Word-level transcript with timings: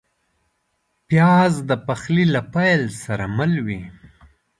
پیاز 1.07 1.53
د 1.69 1.71
پخلي 1.87 2.25
له 2.33 2.41
پیل 2.53 2.81
سره 3.03 3.25
مل 3.37 3.53
وي 3.65 3.81